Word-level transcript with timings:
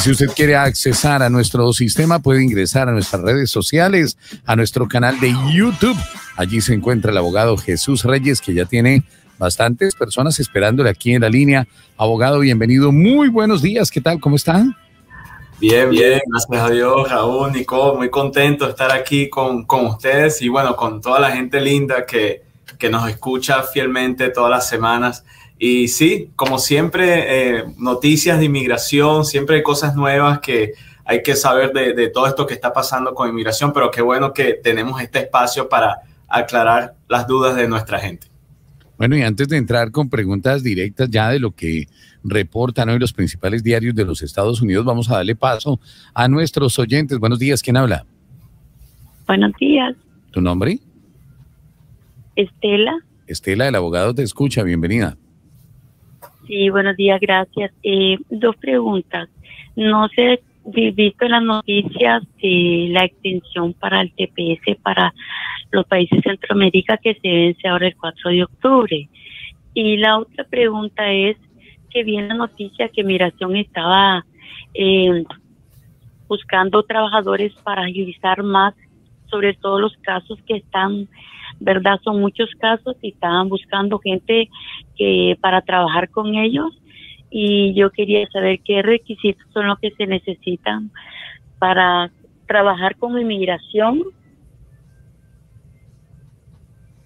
si 0.00 0.10
usted 0.12 0.28
quiere 0.34 0.56
accesar 0.56 1.22
a 1.22 1.28
nuestro 1.28 1.72
sistema, 1.72 2.20
puede 2.20 2.42
ingresar 2.42 2.88
a 2.88 2.92
nuestras 2.92 3.20
redes 3.22 3.50
sociales, 3.50 4.16
a 4.46 4.56
nuestro 4.56 4.88
canal 4.88 5.20
de 5.20 5.34
YouTube. 5.52 5.96
Allí 6.36 6.60
se 6.62 6.72
encuentra 6.72 7.10
el 7.10 7.18
abogado 7.18 7.56
Jesús 7.58 8.04
Reyes, 8.04 8.40
que 8.40 8.54
ya 8.54 8.64
tiene 8.64 9.02
bastantes 9.36 9.94
personas 9.94 10.40
esperándole 10.40 10.88
aquí 10.88 11.12
en 11.12 11.22
la 11.22 11.28
línea. 11.28 11.68
Abogado, 11.98 12.38
bienvenido. 12.38 12.92
Muy 12.92 13.28
buenos 13.28 13.60
días. 13.60 13.90
¿Qué 13.90 14.00
tal? 14.00 14.20
¿Cómo 14.20 14.36
están? 14.36 14.74
Bien, 15.60 15.90
bien, 15.90 16.20
gracias 16.26 16.62
a 16.62 16.70
Dios, 16.70 17.10
Raúl, 17.10 17.52
Nico, 17.52 17.94
muy 17.94 18.08
contento 18.08 18.64
de 18.64 18.70
estar 18.70 18.90
aquí 18.92 19.28
con, 19.28 19.66
con 19.66 19.84
ustedes 19.84 20.40
y 20.40 20.48
bueno, 20.48 20.74
con 20.76 21.02
toda 21.02 21.20
la 21.20 21.32
gente 21.32 21.60
linda 21.60 22.06
que, 22.06 22.49
que 22.78 22.90
nos 22.90 23.08
escucha 23.08 23.62
fielmente 23.62 24.30
todas 24.30 24.50
las 24.50 24.68
semanas. 24.68 25.24
Y 25.58 25.88
sí, 25.88 26.30
como 26.36 26.58
siempre, 26.58 27.58
eh, 27.58 27.64
noticias 27.76 28.38
de 28.38 28.46
inmigración, 28.46 29.24
siempre 29.24 29.56
hay 29.56 29.62
cosas 29.62 29.94
nuevas 29.94 30.40
que 30.40 30.72
hay 31.04 31.22
que 31.22 31.34
saber 31.34 31.72
de, 31.72 32.08
todo 32.08 32.26
esto 32.28 32.46
que 32.46 32.54
está 32.54 32.72
pasando 32.72 33.14
con 33.14 33.28
inmigración, 33.28 33.72
pero 33.72 33.90
qué 33.90 34.00
bueno 34.00 34.32
que 34.32 34.54
tenemos 34.54 35.02
este 35.02 35.18
espacio 35.18 35.68
para 35.68 36.02
aclarar 36.28 36.94
las 37.08 37.26
dudas 37.26 37.56
de 37.56 37.66
nuestra 37.66 37.98
gente. 37.98 38.28
Bueno, 38.96 39.16
y 39.16 39.22
antes 39.22 39.48
de 39.48 39.56
entrar 39.56 39.90
con 39.90 40.08
preguntas 40.08 40.62
directas 40.62 41.10
ya 41.10 41.30
de 41.30 41.40
lo 41.40 41.50
que 41.50 41.88
reportan 42.22 42.90
hoy 42.90 42.98
los 42.98 43.12
principales 43.12 43.62
diarios 43.64 43.94
de 43.94 44.04
los 44.04 44.22
Estados 44.22 44.62
Unidos, 44.62 44.84
vamos 44.84 45.10
a 45.10 45.16
darle 45.16 45.34
paso 45.34 45.80
a 46.14 46.28
nuestros 46.28 46.78
oyentes. 46.78 47.18
Buenos 47.18 47.38
días, 47.38 47.60
¿quién 47.60 47.76
habla? 47.76 48.06
Buenos 49.26 49.52
días. 49.58 49.96
¿Tu 50.30 50.40
nombre? 50.40 50.78
Estela. 52.36 52.98
Estela, 53.26 53.68
el 53.68 53.74
abogado 53.74 54.14
te 54.14 54.22
escucha, 54.22 54.62
bienvenida. 54.62 55.16
Sí, 56.46 56.68
buenos 56.70 56.96
días, 56.96 57.20
gracias. 57.20 57.72
Eh, 57.82 58.18
dos 58.28 58.56
preguntas. 58.56 59.28
No 59.76 60.08
sé, 60.08 60.42
visto 60.64 61.24
en 61.24 61.30
las 61.30 61.42
noticias 61.42 62.22
de 62.42 62.88
la 62.90 63.04
extensión 63.04 63.72
para 63.74 64.00
el 64.00 64.12
TPS 64.12 64.76
para 64.82 65.14
los 65.70 65.86
países 65.86 66.18
de 66.18 66.30
Centroamérica 66.30 66.96
que 66.96 67.14
se 67.14 67.28
vence 67.28 67.68
ahora 67.68 67.86
el 67.86 67.96
4 67.96 68.30
de 68.30 68.44
octubre. 68.44 69.08
Y 69.74 69.96
la 69.96 70.18
otra 70.18 70.44
pregunta 70.44 71.10
es 71.12 71.36
que 71.90 72.04
vi 72.04 72.16
en 72.16 72.28
la 72.28 72.34
noticia 72.34 72.88
que 72.88 73.04
Migración 73.04 73.56
estaba 73.56 74.24
eh, 74.74 75.24
buscando 76.28 76.82
trabajadores 76.82 77.52
para 77.64 77.82
agilizar 77.82 78.42
más 78.42 78.74
sobre 79.30 79.54
todos 79.54 79.80
los 79.80 79.96
casos 80.02 80.38
que 80.46 80.56
están 80.56 81.08
¿verdad? 81.58 82.00
Son 82.02 82.20
muchos 82.20 82.48
casos 82.58 82.96
y 83.02 83.10
estaban 83.10 83.48
buscando 83.48 83.98
gente 83.98 84.48
que 84.96 85.36
para 85.40 85.62
trabajar 85.62 86.08
con 86.10 86.34
ellos 86.34 86.70
y 87.30 87.74
yo 87.74 87.90
quería 87.90 88.26
saber 88.30 88.60
qué 88.64 88.82
requisitos 88.82 89.46
son 89.52 89.68
los 89.68 89.78
que 89.78 89.90
se 89.92 90.06
necesitan 90.06 90.90
para 91.58 92.10
trabajar 92.46 92.96
con 92.96 93.18
inmigración. 93.18 94.02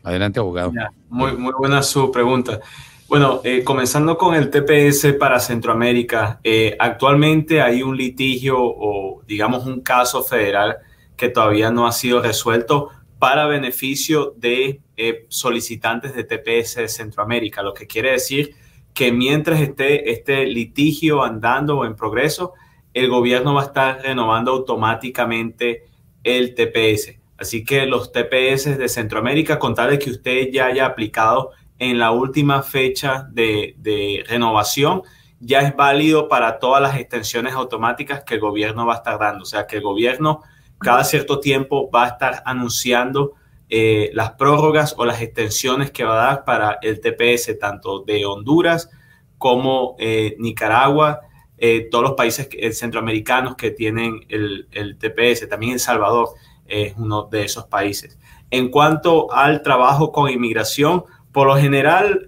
Adelante, 0.03 0.39
abogado. 0.39 0.73
muy, 1.09 1.37
muy 1.37 1.53
buena 1.59 1.83
su 1.83 2.11
pregunta. 2.11 2.61
Bueno, 3.09 3.41
eh, 3.45 3.63
comenzando 3.65 4.17
con 4.17 4.35
el 4.35 4.51
TPS 4.51 5.15
para 5.19 5.39
Centroamérica, 5.39 6.41
eh, 6.43 6.75
actualmente 6.79 7.61
hay 7.61 7.83
un 7.83 7.97
litigio 7.97 8.57
o 8.59 9.23
digamos 9.27 9.67
un 9.67 9.81
caso 9.81 10.23
federal 10.23 10.79
que 11.17 11.29
todavía 11.29 11.71
no 11.71 11.87
ha 11.87 11.93
sido 11.93 12.21
resuelto 12.21 12.91
para 13.19 13.47
beneficio 13.47 14.35
de 14.37 14.81
eh, 14.97 15.27
solicitantes 15.29 16.15
de 16.15 16.25
TPS 16.25 16.77
de 16.77 16.89
Centroamérica, 16.89 17.63
lo 17.63 17.73
que 17.73 17.87
quiere 17.87 18.13
decir 18.13 18.55
que 18.93 19.11
mientras 19.13 19.61
esté 19.61 20.11
este 20.11 20.47
litigio 20.47 21.25
andando 21.25 21.79
o 21.79 21.85
en 21.85 21.97
progreso, 21.97 22.53
el 22.93 23.09
gobierno 23.09 23.55
va 23.55 23.63
a 23.63 23.65
estar 23.65 24.03
renovando 24.03 24.53
automáticamente 24.53 25.85
el 26.23 26.55
TPS. 26.55 27.19
Así 27.37 27.65
que 27.65 27.87
los 27.87 28.13
TPS 28.13 28.79
de 28.79 28.89
Centroamérica, 28.89 29.59
con 29.59 29.75
tal 29.75 29.91
de 29.91 29.99
que 29.99 30.11
usted 30.11 30.51
ya 30.53 30.67
haya 30.67 30.87
aplicado 30.87 31.51
en 31.79 31.99
la 31.99 32.13
última 32.13 32.63
fecha 32.63 33.27
de, 33.33 33.75
de 33.79 34.25
renovación, 34.29 35.03
ya 35.41 35.61
es 35.61 35.75
válido 35.75 36.29
para 36.29 36.61
todas 36.61 36.81
las 36.81 36.97
extensiones 36.97 37.55
automáticas 37.55 38.23
que 38.23 38.35
el 38.35 38.41
gobierno 38.41 38.87
va 38.87 38.95
a 38.95 38.97
estar 38.99 39.19
dando. 39.19 39.43
O 39.43 39.47
sea, 39.47 39.67
que 39.67 39.77
el 39.77 39.83
gobierno 39.83 40.43
cada 40.79 41.05
cierto 41.05 41.41
tiempo 41.41 41.91
va 41.91 42.05
a 42.05 42.09
estar 42.09 42.43
anunciando 42.45 43.35
eh, 43.71 44.11
las 44.13 44.33
prórrogas 44.33 44.95
o 44.99 45.05
las 45.05 45.23
extensiones 45.23 45.91
que 45.91 46.05
va 46.05 46.13
a 46.13 46.27
dar 46.27 46.45
para 46.45 46.79
el 46.83 47.01
TPS, 47.01 47.59
tanto 47.59 48.01
de 48.01 48.27
Honduras 48.27 48.91
como 49.39 49.97
eh, 49.99 50.37
Nicaragua, 50.39 51.21
eh, 51.57 51.89
todos 51.91 52.05
los 52.05 52.13
países 52.13 52.49
centroamericanos 52.79 53.57
que 53.57 53.71
tienen 53.71 54.27
el, 54.29 54.69
el, 54.71 54.99
TPS, 54.99 55.49
también 55.49 55.73
El 55.73 55.81
Salvador 55.81 56.29
es 56.67 56.95
uno 56.97 57.25
de 57.25 57.45
esos 57.45 57.65
países. 57.65 58.19
En 58.51 58.69
cuanto 58.71 59.33
al 59.33 59.63
trabajo 59.63 60.13
con 60.13 60.31
inmigración, 60.31 61.05
por 61.33 61.47
lo 61.47 61.57
general, 61.57 62.27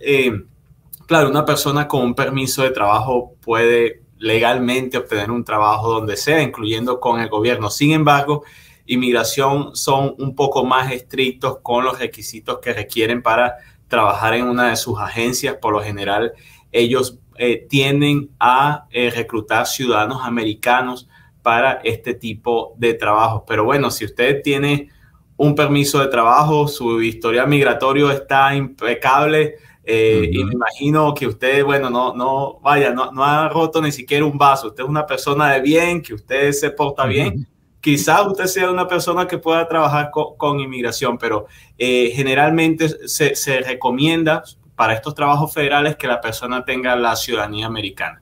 claro, 1.06 1.28
una 1.28 1.44
persona 1.44 1.86
con 1.86 2.02
un 2.02 2.14
permiso 2.14 2.62
de 2.62 2.70
trabajo 2.70 3.34
puede 3.40 4.05
legalmente 4.18 4.98
obtener 4.98 5.30
un 5.30 5.44
trabajo 5.44 5.92
donde 5.92 6.16
sea, 6.16 6.42
incluyendo 6.42 7.00
con 7.00 7.20
el 7.20 7.28
gobierno. 7.28 7.70
Sin 7.70 7.92
embargo, 7.92 8.44
inmigración 8.86 9.74
son 9.76 10.14
un 10.18 10.34
poco 10.34 10.64
más 10.64 10.92
estrictos 10.92 11.58
con 11.62 11.84
los 11.84 11.98
requisitos 11.98 12.58
que 12.60 12.72
requieren 12.72 13.22
para 13.22 13.56
trabajar 13.88 14.34
en 14.34 14.46
una 14.46 14.70
de 14.70 14.76
sus 14.76 14.98
agencias. 14.98 15.56
Por 15.60 15.72
lo 15.72 15.82
general, 15.82 16.32
ellos 16.72 17.18
eh, 17.38 17.66
tienden 17.68 18.30
a 18.40 18.86
eh, 18.90 19.10
reclutar 19.14 19.66
ciudadanos 19.66 20.22
americanos 20.22 21.08
para 21.42 21.80
este 21.84 22.14
tipo 22.14 22.74
de 22.76 22.94
trabajo. 22.94 23.44
Pero 23.46 23.64
bueno, 23.64 23.90
si 23.90 24.04
usted 24.04 24.42
tiene 24.42 24.90
un 25.36 25.54
permiso 25.54 26.00
de 26.00 26.08
trabajo, 26.08 26.66
su 26.66 27.02
historia 27.02 27.46
migratorio 27.46 28.10
está 28.10 28.54
impecable, 28.54 29.56
eh, 29.88 30.28
y 30.32 30.44
me 30.44 30.52
imagino 30.52 31.14
que 31.14 31.28
usted, 31.28 31.64
bueno, 31.64 31.88
no, 31.88 32.12
no, 32.12 32.58
vaya, 32.60 32.90
no, 32.90 33.12
no, 33.12 33.24
ha 33.24 33.48
roto 33.48 33.80
ni 33.80 33.92
siquiera 33.92 34.24
un 34.24 34.36
vaso. 34.36 34.66
Usted 34.68 34.82
es 34.82 34.88
una 34.88 35.06
persona 35.06 35.52
de 35.52 35.60
bien, 35.60 36.02
que 36.02 36.14
usted 36.14 36.50
se 36.50 36.70
porta 36.70 37.06
bien. 37.06 37.46
Quizás 37.80 38.26
usted 38.26 38.46
sea 38.46 38.68
una 38.68 38.88
persona 38.88 39.28
que 39.28 39.38
pueda 39.38 39.68
trabajar 39.68 40.10
con, 40.10 40.58
inmigración, 40.58 41.16
pero 41.18 41.46
eh, 41.78 42.10
generalmente 42.12 42.88
se, 43.08 43.36
se, 43.36 43.60
recomienda 43.60 44.42
para 44.74 44.92
estos 44.92 45.14
trabajos 45.14 45.54
federales 45.54 45.94
que 45.94 46.08
la 46.08 46.20
persona 46.20 46.64
tenga 46.64 46.96
la 46.96 47.14
ciudadanía 47.14 47.66
americana. 47.66 48.20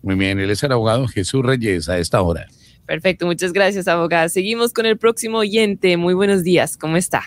Muy 0.00 0.14
bien, 0.14 0.38
él 0.38 0.50
es 0.50 0.62
el 0.62 0.70
abogado 0.70 1.08
Jesús 1.08 1.44
Reyes 1.44 1.88
a 1.88 1.98
esta 1.98 2.22
hora. 2.22 2.46
Perfecto, 2.86 3.26
muchas 3.26 3.52
gracias, 3.52 3.88
abogada. 3.88 4.28
Seguimos 4.28 4.72
con 4.72 4.86
el 4.86 4.96
próximo 4.96 5.38
oyente. 5.38 5.96
Muy 5.96 6.14
buenos 6.14 6.44
días, 6.44 6.76
¿cómo 6.76 6.96
está? 6.96 7.24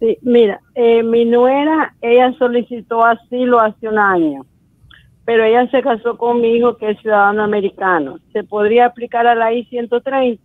Sí, 0.00 0.18
mira, 0.22 0.60
eh, 0.74 1.02
mi 1.02 1.24
nuera, 1.24 1.94
ella 2.00 2.32
solicitó 2.38 3.04
asilo 3.04 3.58
hace 3.58 3.88
un 3.88 3.98
año, 3.98 4.46
pero 5.24 5.44
ella 5.44 5.68
se 5.70 5.82
casó 5.82 6.16
con 6.16 6.40
mi 6.40 6.56
hijo 6.56 6.76
que 6.76 6.90
es 6.90 7.00
ciudadano 7.00 7.42
americano. 7.42 8.18
¿Se 8.32 8.44
podría 8.44 8.86
aplicar 8.86 9.26
a 9.26 9.34
la 9.34 9.52
I-130? 9.52 10.38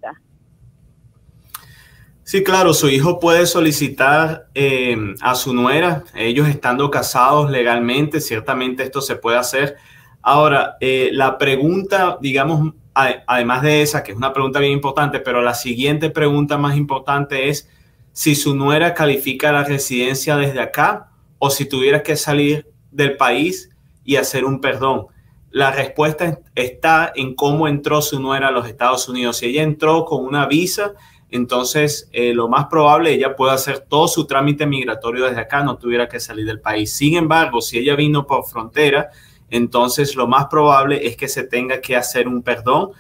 Sí, 2.26 2.42
claro, 2.42 2.74
su 2.74 2.90
hijo 2.90 3.20
puede 3.20 3.46
solicitar 3.46 4.48
eh, 4.56 4.98
a 5.22 5.36
su 5.36 5.54
nuera, 5.54 6.04
ellos 6.16 6.48
estando 6.48 6.90
casados 6.90 7.52
legalmente, 7.52 8.22
ciertamente 8.22 8.82
esto 8.84 9.02
se 9.02 9.18
puede 9.18 9.38
hacer. 9.38 9.76
Ahora, 10.22 10.78
eh, 10.80 11.10
la 11.12 11.38
pregunta, 11.38 12.18
digamos, 12.22 12.74
además 12.94 13.62
de 13.62 13.82
esa, 13.82 14.04
que 14.04 14.14
es 14.14 14.18
una 14.18 14.32
pregunta 14.32 14.60
bien 14.60 14.72
importante, 14.72 15.20
pero 15.20 15.42
la 15.42 15.54
siguiente 15.54 16.10
pregunta 16.10 16.58
más 16.58 16.78
importante 16.78 17.50
es, 17.50 17.70
si 18.14 18.36
su 18.36 18.56
nuera 18.56 18.94
califica 18.94 19.52
la 19.52 19.64
residencia 19.64 20.38
desde 20.38 20.62
acá 20.62 21.10
o 21.40 21.50
si 21.50 21.66
tuviera 21.66 22.04
que 22.04 22.16
salir 22.16 22.68
del 22.92 23.18
país 23.18 23.70
y 24.06 24.16
hacer 24.16 24.46
un 24.46 24.62
perdón. 24.62 25.08
La 25.50 25.72
respuesta 25.72 26.40
está 26.56 27.12
en 27.16 27.36
cómo 27.36 27.68
entró 27.68 28.02
su 28.02 28.20
nuera 28.20 28.48
a 28.48 28.52
los 28.52 28.68
Estados 28.68 29.10
Unidos. 29.10 29.38
Si 29.38 29.48
ella 29.48 29.64
entró 29.64 30.06
con 30.06 30.24
una 30.24 30.46
visa, 30.46 30.94
entonces 31.30 32.10
eh, 32.12 32.34
lo 32.34 32.48
más 32.48 32.68
probable 32.68 33.12
ella 33.12 33.36
puede 33.36 33.54
hacer 33.54 33.80
todo 33.80 34.08
su 34.08 34.26
trámite 34.26 34.68
migratorio 34.68 35.26
desde 35.26 35.42
acá, 35.42 35.64
no 35.64 35.78
tuviera 35.78 36.08
que 36.08 36.20
salir 36.20 36.46
del 36.46 36.62
país. 36.62 36.94
Sin 36.94 37.18
embargo, 37.18 37.62
si 37.62 37.80
ella 37.80 37.96
vino 37.96 38.28
por 38.28 38.46
frontera, 38.46 39.10
entonces 39.50 40.16
lo 40.16 40.28
más 40.28 40.46
probable 40.46 41.08
es 41.08 41.18
que 41.18 41.28
se 41.28 41.44
tenga 41.44 41.82
que 41.82 41.96
hacer 41.96 42.28
un 42.28 42.44
perdón, 42.44 42.92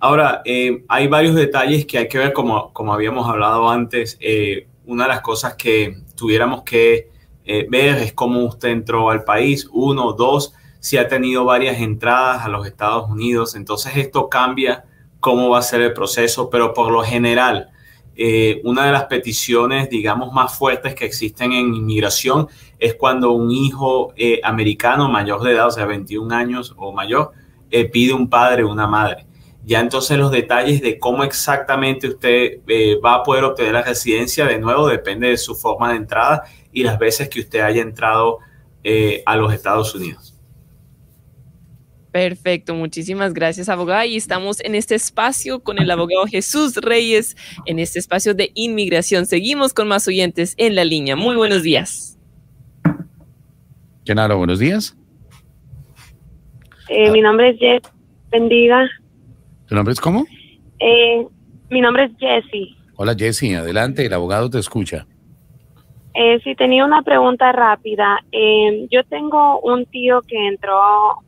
Ahora, 0.00 0.42
eh, 0.44 0.84
hay 0.88 1.06
varios 1.06 1.34
detalles 1.34 1.86
que 1.86 1.98
hay 1.98 2.08
que 2.08 2.18
ver, 2.18 2.32
como, 2.32 2.72
como 2.72 2.92
habíamos 2.92 3.28
hablado 3.28 3.68
antes. 3.70 4.18
Eh, 4.20 4.66
una 4.84 5.04
de 5.04 5.08
las 5.08 5.20
cosas 5.20 5.54
que 5.54 6.02
tuviéramos 6.16 6.62
que 6.62 7.10
eh, 7.44 7.66
ver 7.70 7.96
es 7.98 8.12
cómo 8.12 8.44
usted 8.44 8.68
entró 8.68 9.10
al 9.10 9.24
país. 9.24 9.68
Uno, 9.72 10.12
dos, 10.12 10.52
si 10.80 10.98
ha 10.98 11.08
tenido 11.08 11.44
varias 11.44 11.80
entradas 11.80 12.44
a 12.44 12.48
los 12.48 12.66
Estados 12.66 13.08
Unidos. 13.08 13.54
Entonces 13.54 13.96
esto 13.96 14.28
cambia 14.28 14.84
cómo 15.20 15.48
va 15.48 15.60
a 15.60 15.62
ser 15.62 15.80
el 15.80 15.94
proceso, 15.94 16.50
pero 16.50 16.74
por 16.74 16.92
lo 16.92 17.02
general, 17.02 17.70
una 18.62 18.84
de 18.84 18.92
las 18.92 19.04
peticiones, 19.04 19.88
digamos, 19.88 20.32
más 20.34 20.56
fuertes 20.56 20.94
que 20.94 21.06
existen 21.06 21.52
en 21.52 21.74
inmigración 21.74 22.48
es 22.78 22.94
cuando 22.94 23.32
un 23.32 23.50
hijo 23.50 24.12
americano 24.42 25.08
mayor 25.08 25.42
de 25.42 25.52
edad, 25.52 25.68
o 25.68 25.70
sea, 25.70 25.86
21 25.86 26.34
años 26.34 26.74
o 26.76 26.92
mayor, 26.92 27.32
pide 27.90 28.12
un 28.12 28.28
padre 28.28 28.64
o 28.64 28.70
una 28.70 28.86
madre. 28.86 29.26
Ya 29.64 29.80
entonces 29.80 30.18
los 30.18 30.30
detalles 30.30 30.82
de 30.82 30.98
cómo 30.98 31.24
exactamente 31.24 32.08
usted 32.08 32.60
eh, 32.66 32.98
va 33.02 33.14
a 33.14 33.22
poder 33.22 33.44
obtener 33.44 33.72
la 33.72 33.82
residencia, 33.82 34.44
de 34.46 34.58
nuevo, 34.58 34.88
depende 34.88 35.28
de 35.28 35.38
su 35.38 35.54
forma 35.54 35.90
de 35.90 35.96
entrada 35.96 36.44
y 36.70 36.82
las 36.82 36.98
veces 36.98 37.30
que 37.30 37.40
usted 37.40 37.60
haya 37.60 37.80
entrado 37.80 38.40
eh, 38.82 39.22
a 39.24 39.36
los 39.36 39.52
Estados 39.54 39.94
Unidos. 39.94 40.38
Perfecto, 42.12 42.74
muchísimas 42.74 43.32
gracias, 43.32 43.68
abogada. 43.68 44.06
Y 44.06 44.16
estamos 44.16 44.60
en 44.60 44.74
este 44.74 44.94
espacio 44.94 45.60
con 45.60 45.80
el 45.80 45.90
abogado 45.90 46.26
Jesús 46.26 46.76
Reyes, 46.76 47.34
en 47.66 47.78
este 47.78 47.98
espacio 47.98 48.34
de 48.34 48.52
inmigración. 48.54 49.26
Seguimos 49.26 49.74
con 49.74 49.88
más 49.88 50.06
oyentes 50.06 50.54
en 50.58 50.76
la 50.76 50.84
línea. 50.84 51.16
Muy 51.16 51.34
buenos 51.34 51.62
días. 51.62 52.16
¿Quién 54.04 54.18
habla? 54.18 54.34
Buenos 54.34 54.58
días. 54.58 54.96
Eh, 56.88 57.10
mi 57.10 57.20
nombre 57.20 57.50
es 57.50 57.58
Jess. 57.58 57.92
Bendiga. 58.30 58.88
¿Tu 59.74 59.76
nombre 59.76 59.92
es 59.92 60.00
cómo? 60.00 60.24
Eh, 60.78 61.26
mi 61.68 61.80
nombre 61.80 62.04
es 62.04 62.12
Jessie. 62.16 62.76
Hola 62.94 63.16
Jessy, 63.18 63.54
adelante, 63.54 64.06
el 64.06 64.12
abogado 64.12 64.48
te 64.48 64.60
escucha. 64.60 65.04
Eh, 66.14 66.38
sí, 66.44 66.54
tenía 66.54 66.84
una 66.84 67.02
pregunta 67.02 67.50
rápida. 67.50 68.20
Eh, 68.30 68.86
yo 68.88 69.02
tengo 69.02 69.58
un 69.62 69.84
tío 69.86 70.22
que 70.28 70.46
entró 70.46 70.78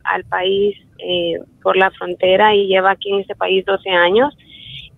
al 0.05 0.23
país 0.29 0.77
eh, 0.99 1.41
por 1.61 1.75
la 1.75 1.91
frontera 1.91 2.55
y 2.55 2.67
lleva 2.67 2.91
aquí 2.91 3.11
en 3.11 3.19
este 3.19 3.35
país 3.35 3.65
12 3.65 3.89
años. 3.89 4.33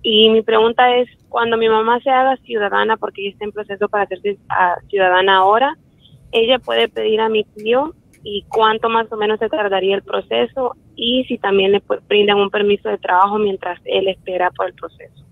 Y 0.04 0.30
mi 0.30 0.44
pregunta 0.44 0.96
es, 0.98 1.10
cuando 1.28 1.58
mi 1.58 1.70
mamá 1.70 2.00
se 2.02 2.12
haga 2.12 2.38
ciudadana, 2.46 2.98
porque 2.98 3.22
ella 3.24 3.32
está 3.32 3.46
en 3.46 3.52
proceso 3.52 3.90
para 3.90 4.04
hacerse 4.04 4.38
ah, 4.50 4.76
ciudadana 4.90 5.38
ahora, 5.38 5.76
ella 6.32 6.60
puede 6.60 6.88
pedir 6.88 7.20
a 7.20 7.30
mi 7.30 7.46
tío 7.46 7.96
y 8.24 8.46
cuánto 8.48 8.90
más 8.90 9.12
o 9.12 9.18
menos 9.18 9.40
se 9.40 9.50
tardaría 9.50 9.96
el 9.96 10.04
proceso 10.04 10.76
y 11.02 11.24
si 11.26 11.38
también 11.38 11.72
le 11.72 11.82
brindan 12.08 12.38
un 12.38 12.50
permiso 12.50 12.90
de 12.90 12.98
trabajo 12.98 13.38
mientras 13.40 13.80
él 13.86 14.08
espera 14.10 14.52
por 14.52 14.68
el 14.68 14.74
proceso. 14.74 15.24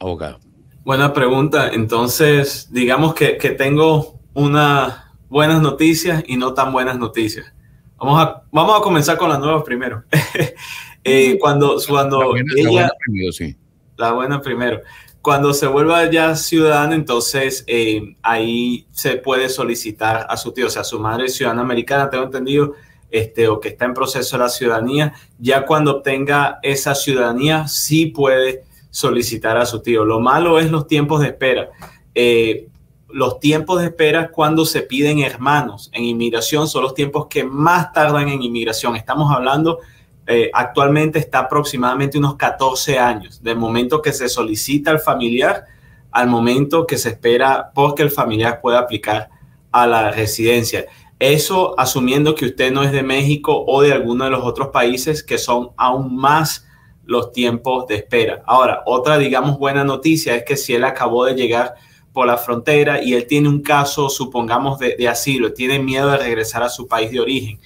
Abogado. 0.00 0.38
Buena 0.84 1.12
pregunta. 1.12 1.68
Entonces, 1.72 2.68
digamos 2.72 3.14
que, 3.14 3.36
que 3.36 3.50
tengo 3.50 4.18
unas 4.34 5.04
buenas 5.28 5.60
noticias 5.60 6.24
y 6.26 6.36
no 6.36 6.54
tan 6.54 6.72
buenas 6.72 6.98
noticias. 6.98 7.52
Vamos 7.98 8.20
a, 8.22 8.42
vamos 8.50 8.78
a 8.78 8.82
comenzar 8.82 9.18
con 9.18 9.28
las 9.28 9.38
nuevas 9.38 9.62
primero. 9.64 10.04
Eh, 11.02 11.38
cuando 11.40 11.76
La 11.76 11.82
cuando 11.88 12.18
buena- 12.26 12.52
la 12.54 12.60
ella, 12.60 12.70
buena 12.70 12.90
primero, 13.06 13.32
sí. 13.32 13.56
la 13.96 14.12
buena 14.12 14.42
primero. 14.42 14.80
Cuando 15.22 15.54
se 15.54 15.66
vuelva 15.66 16.10
ya 16.10 16.36
ciudadana, 16.36 16.94
entonces 16.94 17.64
eh, 17.68 18.16
ahí 18.20 18.86
se 18.90 19.16
puede 19.16 19.48
solicitar 19.48 20.26
a 20.28 20.36
su 20.36 20.52
tío, 20.52 20.66
o 20.66 20.68
sea, 20.68 20.84
su 20.84 21.00
madre 21.00 21.24
es 21.24 21.34
ciudadana 21.34 21.62
americana, 21.62 22.10
tengo 22.10 22.24
entendido, 22.24 22.74
este, 23.10 23.48
o 23.48 23.60
que 23.60 23.68
está 23.68 23.84
en 23.84 23.94
proceso 23.94 24.36
de 24.36 24.44
la 24.44 24.48
ciudadanía. 24.48 25.14
Ya 25.38 25.66
cuando 25.66 25.98
obtenga 25.98 26.58
esa 26.62 26.94
ciudadanía, 26.94 27.68
sí 27.68 28.06
puede 28.06 28.64
solicitar 28.90 29.56
a 29.56 29.66
su 29.66 29.80
tío. 29.80 30.04
Lo 30.04 30.20
malo 30.20 30.58
es 30.58 30.70
los 30.70 30.86
tiempos 30.86 31.20
de 31.20 31.28
espera. 31.28 31.70
Eh, 32.14 32.66
los 33.08 33.40
tiempos 33.40 33.80
de 33.80 33.86
espera 33.86 34.30
cuando 34.30 34.64
se 34.64 34.82
piden 34.82 35.18
hermanos 35.18 35.90
en 35.92 36.04
inmigración 36.04 36.68
son 36.68 36.82
los 36.82 36.94
tiempos 36.94 37.26
que 37.28 37.44
más 37.44 37.92
tardan 37.92 38.28
en 38.28 38.42
inmigración. 38.42 38.96
Estamos 38.96 39.32
hablando 39.34 39.80
eh, 40.26 40.48
actualmente 40.54 41.18
está 41.18 41.40
aproximadamente 41.40 42.16
unos 42.16 42.36
14 42.36 43.00
años, 43.00 43.42
del 43.42 43.56
momento 43.56 44.00
que 44.00 44.12
se 44.12 44.28
solicita 44.28 44.92
al 44.92 45.00
familiar 45.00 45.66
al 46.12 46.28
momento 46.28 46.86
que 46.86 46.98
se 46.98 47.10
espera 47.10 47.70
porque 47.74 48.02
el 48.02 48.10
familiar 48.10 48.60
pueda 48.60 48.78
aplicar 48.78 49.30
a 49.72 49.86
la 49.86 50.10
residencia. 50.10 50.86
Eso 51.20 51.78
asumiendo 51.78 52.34
que 52.34 52.46
usted 52.46 52.72
no 52.72 52.82
es 52.82 52.90
de 52.90 53.02
México 53.02 53.64
o 53.66 53.82
de 53.82 53.92
alguno 53.92 54.24
de 54.24 54.30
los 54.30 54.42
otros 54.42 54.68
países 54.68 55.22
que 55.22 55.38
son 55.38 55.70
aún 55.76 56.16
más 56.16 56.66
los 57.04 57.30
tiempos 57.30 57.86
de 57.86 57.96
espera. 57.96 58.42
Ahora, 58.46 58.82
otra, 58.86 59.18
digamos, 59.18 59.58
buena 59.58 59.84
noticia 59.84 60.34
es 60.34 60.44
que 60.44 60.56
si 60.56 60.74
él 60.74 60.82
acabó 60.82 61.26
de 61.26 61.34
llegar 61.34 61.74
por 62.12 62.26
la 62.26 62.38
frontera 62.38 63.02
y 63.02 63.14
él 63.14 63.26
tiene 63.26 63.48
un 63.48 63.60
caso, 63.60 64.08
supongamos, 64.08 64.78
de, 64.78 65.08
asilo, 65.08 65.52
tiene 65.52 65.78
miedo 65.78 66.10
de 66.10 66.16
regresar 66.16 66.62
a 66.62 66.68
su 66.68 66.88
país 66.88 67.10
de 67.10 67.20
origen, 67.20 67.60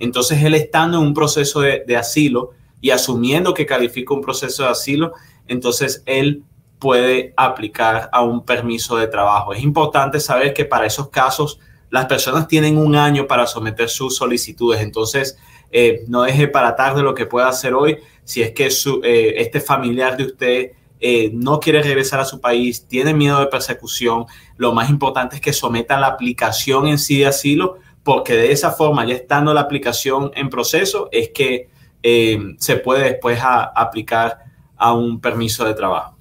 entonces, 0.00 0.42
él 0.42 0.54
estando 0.54 0.98
en 0.98 1.04
un 1.04 1.14
proceso 1.14 1.60
de, 1.60 1.96
asilo 1.96 2.52
y 2.80 2.90
asumiendo 2.90 3.52
que 3.52 3.66
califica 3.66 4.14
un 4.14 4.22
proceso 4.22 4.62
de 4.62 4.70
asilo, 4.70 5.12
entonces 5.46 6.02
él 6.06 6.42
puede 6.78 7.34
aplicar 7.36 8.08
a 8.10 8.22
un 8.22 8.44
permiso 8.44 8.96
de 8.96 9.06
trabajo. 9.06 9.52
Es 9.52 9.62
importante 9.62 10.18
saber 10.18 10.54
que 10.54 10.64
para 10.64 10.86
esos 10.86 11.10
casos 11.10 11.60
las 11.90 12.06
personas 12.06 12.48
tienen 12.48 12.78
un 12.78 12.96
año 12.96 13.26
para 13.26 13.46
someter 13.46 13.88
sus 13.88 14.16
solicitudes. 14.16 14.80
Entonces, 14.80 15.38
eh, 15.70 16.04
no 16.08 16.22
deje 16.22 16.48
para 16.48 16.76
tarde 16.76 17.02
lo 17.02 17.14
que 17.14 17.26
pueda 17.26 17.48
hacer 17.48 17.74
hoy. 17.74 17.98
Si 18.24 18.42
es 18.42 18.52
que 18.52 18.70
su, 18.70 19.00
eh, 19.04 19.34
este 19.36 19.60
familiar 19.60 20.16
de 20.16 20.24
usted 20.24 20.70
eh, 21.00 21.30
no 21.32 21.60
quiere 21.60 21.82
regresar 21.82 22.20
a 22.20 22.24
su 22.24 22.40
país, 22.40 22.86
tiene 22.86 23.14
miedo 23.14 23.40
de 23.40 23.46
persecución, 23.46 24.26
lo 24.56 24.72
más 24.72 24.90
importante 24.90 25.36
es 25.36 25.42
que 25.42 25.52
someta 25.52 25.98
la 25.98 26.08
aplicación 26.08 26.86
en 26.86 26.98
sí 26.98 27.18
de 27.18 27.26
asilo 27.26 27.78
porque 28.02 28.34
de 28.34 28.52
esa 28.52 28.70
forma, 28.70 29.04
ya 29.04 29.14
estando 29.14 29.52
la 29.52 29.60
aplicación 29.60 30.30
en 30.34 30.48
proceso, 30.48 31.08
es 31.12 31.30
que 31.30 31.68
eh, 32.02 32.38
se 32.58 32.76
puede 32.76 33.04
después 33.04 33.38
aplicar 33.42 34.38
a 34.76 34.94
un 34.94 35.20
permiso 35.20 35.64
de 35.64 35.74
trabajo. 35.74 36.16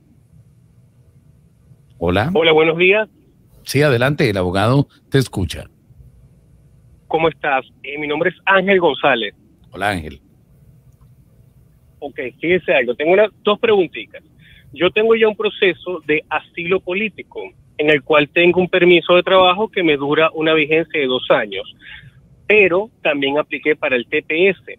Hola. 1.98 2.30
Hola, 2.34 2.52
buenos 2.52 2.78
días. 2.78 3.06
Sí, 3.64 3.82
adelante, 3.82 4.30
el 4.30 4.38
abogado 4.38 4.88
te 5.10 5.18
escucha. 5.18 5.68
¿Cómo 7.06 7.28
estás? 7.28 7.66
Eh, 7.82 7.98
mi 7.98 8.08
nombre 8.08 8.30
es 8.30 8.36
Ángel 8.46 8.80
González. 8.80 9.34
Hola, 9.72 9.90
Ángel. 9.90 10.22
Ok, 12.00 12.18
fíjese 12.40 12.72
algo. 12.72 12.94
Tengo 12.94 13.14
dos 13.44 13.58
preguntitas. 13.58 14.22
Yo 14.72 14.90
tengo 14.90 15.14
ya 15.14 15.28
un 15.28 15.36
proceso 15.36 16.00
de 16.06 16.24
asilo 16.28 16.80
político 16.80 17.40
en 17.78 17.90
el 17.90 18.02
cual 18.02 18.28
tengo 18.28 18.60
un 18.60 18.68
permiso 18.68 19.14
de 19.14 19.22
trabajo 19.22 19.68
que 19.68 19.82
me 19.82 19.96
dura 19.96 20.30
una 20.34 20.54
vigencia 20.54 21.00
de 21.00 21.06
dos 21.06 21.30
años, 21.30 21.74
pero 22.46 22.90
también 23.02 23.38
apliqué 23.38 23.74
para 23.74 23.96
el 23.96 24.06
TPS. 24.06 24.78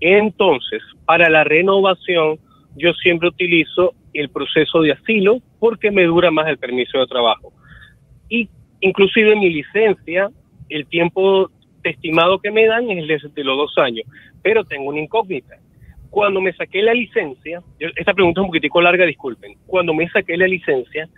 Entonces, 0.00 0.82
para 1.06 1.30
la 1.30 1.44
renovación, 1.44 2.38
yo 2.76 2.92
siempre 2.94 3.28
utilizo 3.28 3.94
el 4.12 4.28
proceso 4.28 4.82
de 4.82 4.92
asilo 4.92 5.38
porque 5.58 5.90
me 5.90 6.04
dura 6.04 6.30
más 6.30 6.46
el 6.48 6.58
permiso 6.58 6.98
de 6.98 7.06
trabajo. 7.06 7.52
Y 8.28 8.48
inclusive 8.80 9.36
mi 9.36 9.50
licencia, 9.50 10.28
el 10.68 10.86
tiempo 10.86 11.50
estimado 11.82 12.38
que 12.38 12.50
me 12.50 12.66
dan 12.66 12.90
es 12.90 13.34
de 13.34 13.44
los 13.44 13.56
dos 13.56 13.78
años, 13.78 14.06
pero 14.42 14.64
tengo 14.64 14.90
una 14.90 15.00
incógnita. 15.00 15.56
Cuando 16.14 16.40
me 16.40 16.52
saqué 16.52 16.80
la 16.80 16.94
licencia, 16.94 17.60
esta 17.80 18.14
pregunta 18.14 18.40
es 18.40 18.42
un 18.42 18.50
poquitico 18.50 18.80
larga, 18.80 19.04
disculpen, 19.04 19.56
cuando 19.66 19.92
me 19.92 20.08
saqué 20.10 20.36
la 20.36 20.46
licencia, 20.46 21.08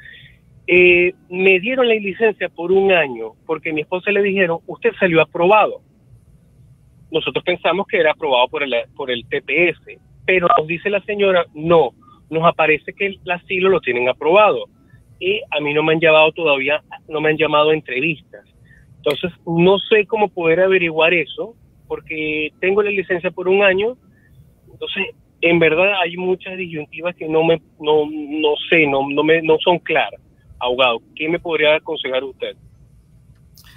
eh, 0.66 1.12
me 1.28 1.60
dieron 1.60 1.86
la 1.86 1.96
licencia 1.96 2.48
por 2.48 2.72
un 2.72 2.90
año 2.90 3.32
porque 3.44 3.74
mi 3.74 3.82
esposa 3.82 4.10
le 4.10 4.22
dijeron, 4.22 4.60
usted 4.66 4.94
salió 4.98 5.20
aprobado. 5.20 5.82
Nosotros 7.10 7.44
pensamos 7.44 7.86
que 7.86 7.98
era 7.98 8.12
aprobado 8.12 8.48
por 8.48 8.62
el, 8.62 8.72
por 8.96 9.10
el 9.10 9.26
TPS, 9.28 10.00
pero 10.24 10.48
nos 10.56 10.66
dice 10.66 10.88
la 10.88 11.02
señora, 11.02 11.44
no, 11.52 11.90
nos 12.30 12.44
aparece 12.46 12.94
que 12.94 13.04
el 13.08 13.30
asilo 13.30 13.68
lo 13.68 13.82
tienen 13.82 14.08
aprobado. 14.08 14.64
Y 15.20 15.42
a 15.50 15.60
mí 15.60 15.74
no 15.74 15.82
me 15.82 15.92
han 15.92 16.00
llamado 16.00 16.32
todavía, 16.32 16.82
no 17.06 17.20
me 17.20 17.28
han 17.28 17.36
llamado 17.36 17.68
a 17.68 17.74
entrevistas. 17.74 18.46
Entonces, 18.96 19.30
no 19.46 19.78
sé 19.78 20.06
cómo 20.06 20.30
poder 20.30 20.60
averiguar 20.60 21.12
eso, 21.12 21.54
porque 21.86 22.48
tengo 22.60 22.82
la 22.82 22.90
licencia 22.90 23.30
por 23.30 23.46
un 23.46 23.62
año. 23.62 23.98
Entonces, 24.76 25.14
en 25.40 25.58
verdad 25.58 25.94
hay 26.02 26.18
muchas 26.18 26.56
disyuntivas 26.58 27.16
que 27.16 27.26
no 27.26 27.42
me, 27.42 27.62
no, 27.80 28.04
no 28.10 28.54
sé, 28.68 28.86
no, 28.86 29.08
no, 29.08 29.24
me, 29.24 29.40
no 29.40 29.56
son 29.64 29.78
claras. 29.78 30.20
Abogado, 30.58 31.00
¿qué 31.14 31.30
me 31.30 31.38
podría 31.38 31.76
aconsejar 31.76 32.22
usted? 32.24 32.56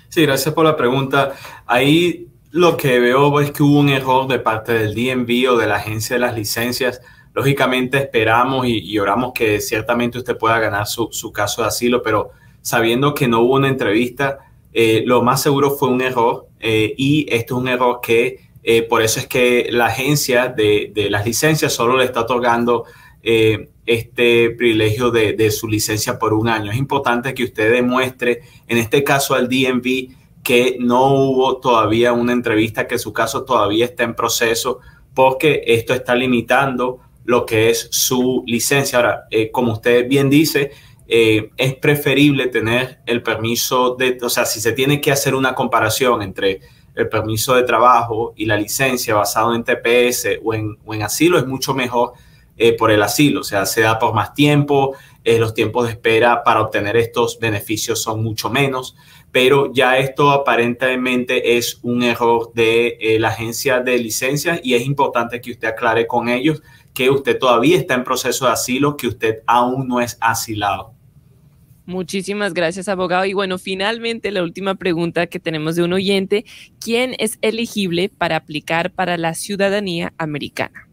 Sí, 0.09 0.23
gracias 0.23 0.53
por 0.53 0.65
la 0.65 0.75
pregunta. 0.75 1.35
Ahí 1.65 2.27
lo 2.51 2.75
que 2.75 2.99
veo 2.99 3.39
es 3.39 3.51
que 3.51 3.63
hubo 3.63 3.79
un 3.79 3.87
error 3.87 4.27
de 4.27 4.39
parte 4.39 4.73
del 4.73 4.93
DMV 4.93 5.51
o 5.51 5.57
de 5.57 5.67
la 5.67 5.77
agencia 5.77 6.17
de 6.17 6.19
las 6.19 6.35
licencias. 6.35 7.01
Lógicamente 7.33 7.97
esperamos 7.97 8.67
y, 8.67 8.99
oramos 8.99 9.31
que 9.31 9.61
ciertamente 9.61 10.17
usted 10.17 10.37
pueda 10.37 10.59
ganar 10.59 10.85
su, 10.85 11.07
su, 11.11 11.31
caso 11.31 11.61
de 11.61 11.69
asilo, 11.69 12.01
pero 12.03 12.31
sabiendo 12.61 13.13
que 13.13 13.29
no 13.29 13.39
hubo 13.39 13.55
una 13.55 13.69
entrevista, 13.69 14.39
eh, 14.73 15.03
lo 15.05 15.21
más 15.21 15.41
seguro 15.41 15.71
fue 15.71 15.87
un 15.87 16.01
error 16.01 16.47
eh, 16.59 16.93
y 16.97 17.25
esto 17.29 17.55
es 17.55 17.61
un 17.61 17.69
error 17.69 18.01
que 18.01 18.48
eh, 18.63 18.83
por 18.83 19.01
eso 19.01 19.19
es 19.19 19.27
que 19.27 19.67
la 19.71 19.87
agencia 19.87 20.47
de, 20.47 20.91
las 21.09 21.25
licencias 21.25 21.73
solo 21.73 21.97
le 21.97 22.05
está 22.05 22.21
otorgando 22.21 22.85
este 23.21 24.51
privilegio 24.51 25.11
de, 25.11 25.51
su 25.51 25.67
licencia 25.67 26.17
por 26.17 26.33
un 26.33 26.47
año. 26.47 26.71
Es 26.71 26.77
importante 26.77 27.33
que 27.33 27.43
usted 27.43 27.71
demuestre, 27.71 28.41
en 28.67 28.77
este 28.77 29.03
caso 29.03 29.35
al 29.35 29.49
DMV, 29.49 30.15
que 30.41 30.77
no 30.79 31.13
hubo 31.13 31.57
todavía 31.59 32.13
una 32.13 32.31
entrevista, 32.31 32.87
que 32.87 32.97
su 32.97 33.11
caso 33.11 33.43
todavía 33.43 33.85
está 33.85 34.03
en 34.03 34.15
proceso, 34.15 34.79
porque 35.13 35.63
esto 35.65 35.93
está 35.93 36.15
limitando 36.15 36.99
lo 37.25 37.45
que 37.45 37.69
es 37.69 37.89
su 37.91 38.43
licencia. 38.47 38.99
Ahora, 38.99 39.25
como 39.51 39.73
usted 39.73 40.07
bien 40.07 40.29
dice, 40.29 40.71
eh, 41.11 41.49
es 41.57 41.73
preferible 41.73 42.47
tener 42.49 42.99
el 43.07 43.23
permiso 43.23 43.95
de, 43.95 44.15
o 44.21 44.29
sea, 44.29 44.45
si 44.45 44.61
se 44.61 44.73
tiene 44.73 45.01
que 45.01 45.11
hacer 45.11 45.33
una 45.33 45.55
comparación 45.55 46.21
entre 46.21 46.61
el 47.01 47.09
permiso 47.09 47.55
de 47.55 47.63
trabajo 47.63 48.33
y 48.35 48.45
la 48.45 48.57
licencia 48.57 49.15
basado 49.15 49.53
en 49.55 49.63
TPS 49.63 50.39
o 50.43 50.53
en, 50.53 51.03
asilo, 51.03 51.37
es 51.37 51.45
mucho 51.45 51.73
mejor 51.73 52.13
eh, 52.57 52.73
por 52.73 52.91
el 52.91 53.01
asilo, 53.01 53.41
o 53.41 53.43
sea, 53.43 53.65
se 53.65 53.81
da 53.81 53.97
por 53.97 54.13
más 54.13 54.33
tiempo, 54.33 54.95
eh, 55.23 55.39
los 55.39 55.53
tiempos 55.53 55.85
de 55.85 55.91
espera 55.91 56.43
para 56.43 56.61
obtener 56.61 56.97
estos 56.97 57.39
beneficios 57.39 58.01
son 58.01 58.23
mucho 58.23 58.49
menos, 58.49 58.95
pero 59.31 59.71
ya 59.71 59.97
esto 59.97 60.31
aparentemente 60.31 61.57
es 61.57 61.79
un 61.83 62.03
error 62.03 62.51
de 62.53 63.17
la 63.19 63.29
agencia 63.29 63.79
de 63.79 63.97
licencias 63.99 64.59
y 64.63 64.73
es 64.73 64.85
importante 64.85 65.39
que 65.39 65.51
usted 65.51 65.67
aclare 65.67 66.07
con 66.07 66.29
ellos 66.29 66.61
que 66.93 67.09
usted 67.09 67.37
todavía 67.39 67.77
está 67.77 67.93
en 67.93 68.03
proceso 68.03 68.45
de 68.45 68.51
asilo, 68.51 68.97
que 68.97 69.07
usted 69.07 69.43
aún 69.45 69.87
no 69.87 70.01
es 70.01 70.17
asilado. 70.19 70.98
Muchísimas 71.89 72.53
gracias, 72.53 72.87
abogado. 72.87 73.25
Y 73.25 73.33
bueno, 73.33 73.57
finalmente 73.57 74.29
la 74.31 74.43
última 74.43 74.75
pregunta 74.75 75.25
que 75.25 75.39
tenemos 75.39 75.75
de 75.75 75.81
un 75.81 75.93
oyente, 75.93 76.45
¿quién 76.79 77.15
es 77.17 77.39
elegible 77.41 78.09
para 78.15 78.35
aplicar 78.35 78.91
para 78.91 79.17
la 79.17 79.33
ciudadanía 79.33 80.13
americana? 80.19 80.87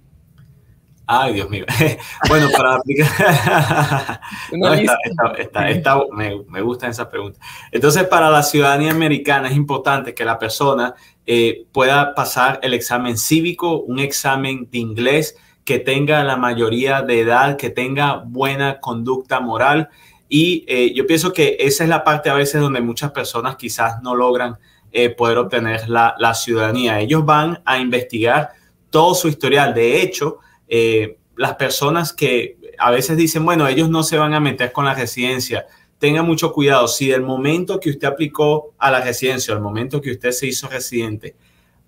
Ay, 1.07 1.35
Dios 1.35 1.51
mío. 1.51 1.67
bueno, 2.31 2.49
para 2.57 2.77
aplicar... 2.77 4.21
me, 6.49 6.63
gusta 6.63 6.89
esa 6.89 7.11
pregunta. 7.11 7.39
Entonces, 7.73 8.05
para 8.05 8.31
la 8.31 8.43
ciudadanía 8.43 8.91
americana 8.91 9.49
es 9.49 9.55
importante 9.55 10.15
que 10.15 10.25
la 10.25 10.39
persona 10.39 10.95
eh, 11.27 11.67
pueda 11.73 12.15
pasar 12.15 12.59
el 12.63 12.73
examen 12.73 13.19
cívico, 13.19 13.81
un 13.81 13.99
examen 13.99 14.67
de 14.71 14.79
inglés, 14.79 15.37
que 15.67 15.79
tenga 15.79 16.25
la 16.25 16.37
mayoría 16.37 17.03
de 17.03 17.21
edad, 17.21 17.59
que 17.59 17.69
tenga 17.69 18.23
buena 18.25 18.81
conducta 18.81 19.41
moral 19.41 19.91
y 20.29 20.65
eh, 20.67 20.93
yo 20.95 21.07
pienso 21.07 21.33
que 21.33 21.57
esa 21.61 21.85
es 21.85 21.91
la 21.91 22.03
parte 22.03 22.31
a 22.31 22.35
veces 22.35 22.61
donde 22.61 22.81
muchas 22.81 23.13
personas 23.13 23.57
quizás 23.57 24.03
no 24.03 24.15
logran 24.15 24.59
eh, 24.93 25.11
poder 25.11 25.39
obtener 25.39 25.89
la, 25.89 26.35
ciudadanía. 26.35 27.01
Ellos 27.01 27.25
van 27.25 27.63
a 27.65 27.79
investigar 27.79 28.51
todo 28.91 29.15
su 29.15 29.29
historial. 29.29 29.75
De 29.75 30.03
hecho, 30.03 30.39
eh, 30.69 31.19
las 31.37 31.55
personas 31.55 32.13
que 32.13 32.57
a 32.79 32.91
veces 32.91 33.17
dicen, 33.17 33.45
bueno, 33.45 33.69
ellos 33.69 33.89
no 33.89 34.03
se 34.03 34.19
van 34.19 34.35
a 34.35 34.41
meter 34.41 34.73
con 34.73 34.85
la 34.85 34.95
residencia, 34.95 35.67
tenga 35.99 36.23
mucho 36.23 36.53
cuidado. 36.53 36.89
Si 36.89 37.09
del 37.09 37.23
momento 37.23 37.79
que 37.79 37.91
usted 37.91 38.09
aplicó 38.09 38.75
a 38.79 38.91
la 38.91 39.01
residencia, 39.01 39.55
al 39.55 39.61
momento 39.61 40.01
que 40.01 40.13
usted 40.13 40.33
se 40.33 40.47
hizo 40.47 40.69
residente, 40.69 41.37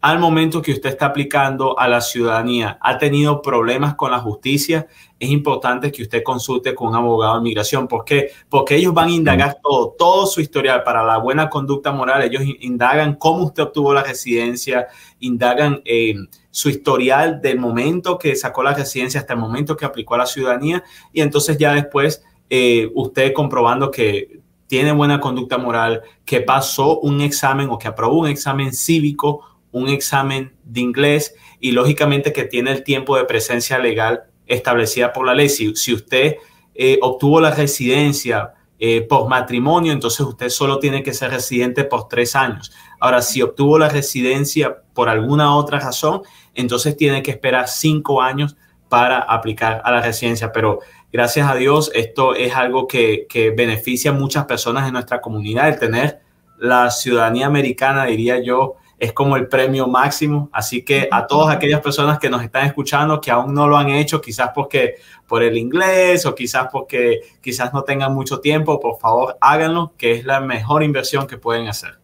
al 0.00 0.20
momento 0.20 0.62
que 0.62 0.72
usted 0.72 0.90
está 0.90 1.06
aplicando 1.06 1.76
a 1.78 1.88
la 1.88 2.00
ciudadanía 2.00 2.78
ha 2.80 2.98
tenido 2.98 3.42
problemas 3.42 3.96
con 3.96 4.12
la 4.12 4.20
justicia, 4.20 4.86
es 5.18 5.28
importante 5.30 5.90
que 5.90 6.02
usted 6.02 6.22
consulte 6.22 6.72
con 6.74 6.88
un 6.88 6.94
abogado 6.94 7.34
de 7.34 7.40
inmigración. 7.40 7.88
¿Por 7.88 8.04
qué? 8.04 8.30
Porque 8.48 8.76
ellos 8.76 8.94
van 8.94 9.08
a 9.08 9.12
indagar 9.12 9.58
todo, 9.60 9.96
todo 9.98 10.26
su 10.26 10.40
historial 10.40 10.84
para 10.84 11.02
la 11.02 11.18
buena 11.18 11.50
conducta 11.50 11.90
moral. 11.90 12.22
Ellos 12.22 12.42
indagan 12.60 13.14
cómo 13.16 13.46
usted 13.46 13.64
obtuvo 13.64 13.92
la 13.92 14.04
residencia, 14.04 14.86
indagan 15.18 15.82
eh, 15.84 16.14
su 16.52 16.68
historial 16.68 17.40
del 17.40 17.58
momento 17.58 18.18
que 18.18 18.36
sacó 18.36 18.62
la 18.62 18.74
residencia 18.74 19.18
hasta 19.18 19.32
el 19.32 19.40
momento 19.40 19.76
que 19.76 19.84
aplicó 19.84 20.14
a 20.14 20.18
la 20.18 20.26
ciudadanía 20.26 20.84
y 21.12 21.22
entonces 21.22 21.58
ya 21.58 21.74
después 21.74 22.22
eh, 22.50 22.88
usted 22.94 23.32
comprobando 23.32 23.90
que 23.90 24.40
tiene 24.68 24.92
buena 24.92 25.18
conducta 25.18 25.58
moral, 25.58 26.02
que 26.24 26.40
pasó 26.40 27.00
un 27.00 27.20
examen 27.22 27.68
o 27.70 27.78
que 27.78 27.88
aprobó 27.88 28.20
un 28.20 28.28
examen 28.28 28.72
cívico 28.72 29.42
un 29.72 29.88
examen 29.88 30.52
de 30.64 30.80
inglés 30.80 31.34
y 31.60 31.72
lógicamente 31.72 32.32
que 32.32 32.44
tiene 32.44 32.72
el 32.72 32.84
tiempo 32.84 33.16
de 33.16 33.24
presencia 33.24 33.78
legal 33.78 34.24
establecida 34.46 35.12
por 35.12 35.26
la 35.26 35.34
ley. 35.34 35.48
Si, 35.48 35.92
usted 35.92 36.36
eh, 36.74 36.98
obtuvo 37.02 37.40
la 37.40 37.50
residencia 37.50 38.54
eh, 38.78 39.02
por 39.02 39.28
matrimonio, 39.28 39.92
entonces 39.92 40.20
usted 40.20 40.48
solo 40.48 40.78
tiene 40.78 41.02
que 41.02 41.12
ser 41.12 41.30
residente 41.30 41.84
por 41.84 42.08
tres 42.08 42.34
años. 42.34 42.72
Ahora, 43.00 43.22
si 43.22 43.42
obtuvo 43.42 43.78
la 43.78 43.88
residencia 43.88 44.82
por 44.94 45.08
alguna 45.08 45.54
otra 45.54 45.80
razón, 45.80 46.22
entonces 46.54 46.96
tiene 46.96 47.22
que 47.22 47.30
esperar 47.30 47.68
cinco 47.68 48.22
años 48.22 48.56
para 48.88 49.18
aplicar 49.18 49.82
a 49.84 49.92
la 49.92 50.00
residencia. 50.00 50.52
Pero 50.52 50.80
gracias 51.12 51.48
a 51.48 51.54
Dios, 51.54 51.90
esto 51.94 52.34
es 52.34 52.54
algo 52.54 52.86
que, 52.88 53.26
que 53.28 53.50
beneficia 53.50 54.12
a 54.12 54.14
muchas 54.14 54.46
personas 54.46 54.86
en 54.86 54.94
nuestra 54.94 55.20
comunidad, 55.20 55.68
el 55.68 55.78
tener 55.78 56.20
la 56.58 56.90
ciudadanía 56.90 57.46
americana, 57.46 58.06
diría 58.06 58.42
yo, 58.42 58.76
es 58.98 59.12
como 59.12 59.36
el 59.36 59.46
premio 59.46 59.86
máximo. 59.86 60.50
Así 60.52 60.82
que 60.82 61.08
a 61.10 61.26
todas 61.26 61.54
aquellas 61.54 61.80
personas 61.80 62.18
que 62.18 62.28
nos 62.28 62.42
están 62.42 62.66
escuchando 62.66 63.20
que 63.20 63.30
aún 63.30 63.54
no 63.54 63.68
lo 63.68 63.76
han 63.76 63.90
hecho, 63.90 64.20
quizás 64.20 64.50
porque 64.54 64.96
por 65.26 65.42
el 65.42 65.56
inglés 65.56 66.26
o 66.26 66.34
quizás 66.34 66.68
porque 66.72 67.20
quizás 67.40 67.72
no 67.72 67.82
tengan 67.82 68.14
mucho 68.14 68.40
tiempo, 68.40 68.80
por 68.80 68.98
favor 68.98 69.36
háganlo, 69.40 69.94
que 69.96 70.12
es 70.12 70.24
la 70.24 70.40
mejor 70.40 70.82
inversión 70.82 71.26
que 71.26 71.36
pueden 71.36 71.68
hacer. 71.68 71.98